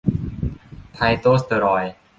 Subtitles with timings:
[0.91, 1.95] ไพโตสเตอรอยด์